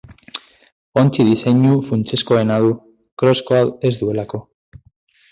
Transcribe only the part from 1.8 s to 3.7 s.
funtsezkoena du, kroskoa